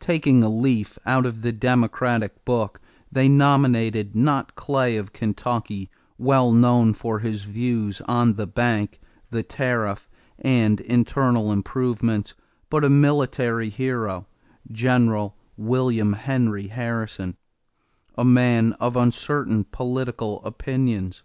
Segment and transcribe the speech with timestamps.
[0.00, 2.78] Taking a leaf out of the Democratic book,
[3.10, 9.00] they nominated, not Clay of Kentucky, well known for his views on the bank,
[9.30, 12.34] the tariff, and internal improvements,
[12.68, 14.26] but a military hero,
[14.70, 17.38] General William Henry Harrison,
[18.14, 21.22] a man of uncertain political opinions.